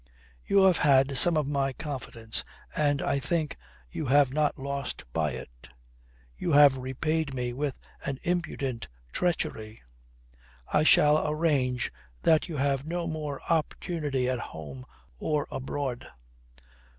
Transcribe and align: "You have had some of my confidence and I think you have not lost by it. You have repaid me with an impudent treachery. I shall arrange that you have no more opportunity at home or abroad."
"You 0.47 0.63
have 0.63 0.79
had 0.79 1.15
some 1.15 1.37
of 1.37 1.45
my 1.47 1.73
confidence 1.73 2.43
and 2.75 3.03
I 3.03 3.19
think 3.19 3.55
you 3.91 4.07
have 4.07 4.33
not 4.33 4.57
lost 4.57 5.03
by 5.13 5.33
it. 5.33 5.69
You 6.35 6.53
have 6.53 6.79
repaid 6.79 7.35
me 7.35 7.53
with 7.53 7.77
an 8.03 8.17
impudent 8.23 8.87
treachery. 9.11 9.83
I 10.73 10.81
shall 10.81 11.27
arrange 11.29 11.93
that 12.23 12.49
you 12.49 12.57
have 12.57 12.83
no 12.83 13.05
more 13.05 13.41
opportunity 13.47 14.27
at 14.27 14.39
home 14.39 14.87
or 15.19 15.47
abroad." 15.51 16.07